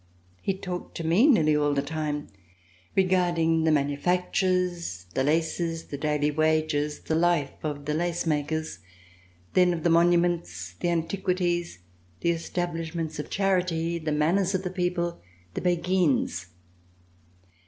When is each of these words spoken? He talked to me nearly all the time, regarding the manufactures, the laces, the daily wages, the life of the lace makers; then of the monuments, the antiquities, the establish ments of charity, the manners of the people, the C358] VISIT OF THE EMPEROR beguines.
He 0.41 0.55
talked 0.55 0.95
to 0.97 1.05
me 1.05 1.27
nearly 1.27 1.55
all 1.55 1.75
the 1.75 1.83
time, 1.83 2.25
regarding 2.95 3.65
the 3.65 3.71
manufactures, 3.71 5.05
the 5.13 5.23
laces, 5.23 5.89
the 5.89 5.97
daily 5.99 6.31
wages, 6.31 7.01
the 7.01 7.13
life 7.13 7.51
of 7.61 7.85
the 7.85 7.93
lace 7.93 8.25
makers; 8.25 8.79
then 9.53 9.73
of 9.73 9.83
the 9.83 9.91
monuments, 9.91 10.73
the 10.79 10.89
antiquities, 10.89 11.83
the 12.21 12.31
establish 12.31 12.95
ments 12.95 13.19
of 13.19 13.29
charity, 13.29 13.99
the 13.99 14.11
manners 14.11 14.55
of 14.55 14.63
the 14.63 14.71
people, 14.71 15.21
the 15.53 15.61
C358] 15.61 15.63
VISIT 15.63 15.63
OF 15.63 15.63
THE 15.85 15.93
EMPEROR 15.93 16.25
beguines. 16.25 16.45